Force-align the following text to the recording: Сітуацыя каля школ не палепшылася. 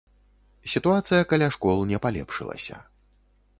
Сітуацыя 0.73 1.27
каля 1.33 1.51
школ 1.57 1.85
не 1.93 2.01
палепшылася. 2.05 2.83